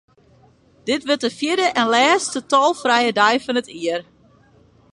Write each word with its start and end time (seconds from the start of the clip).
Dit 0.89 1.03
wurdt 1.07 1.21
de 1.25 1.29
fjirde 1.37 1.61
en 1.79 1.87
lêste 1.93 2.39
tolfrije 2.51 3.11
dei 3.19 3.35
fan 3.45 3.57
dit 3.57 3.69
jier. 3.79 4.01